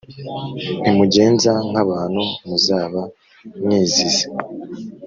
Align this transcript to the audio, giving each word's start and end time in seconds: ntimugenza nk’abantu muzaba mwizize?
ntimugenza 0.81 1.51
nk’abantu 1.69 2.21
muzaba 2.47 3.01
mwizize? 3.61 4.23